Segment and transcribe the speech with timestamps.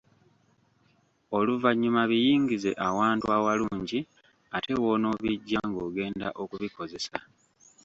[1.37, 3.99] Oluvannyuma biyingize awantu awalungi
[4.57, 7.17] ate w‘onoobijja ng‘ogenda okubikozesa.